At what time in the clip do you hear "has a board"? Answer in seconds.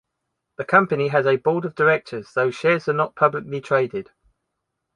1.09-1.63